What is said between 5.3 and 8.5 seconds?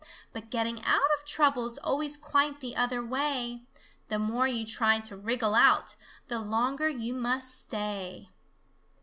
out, the longer you must stay."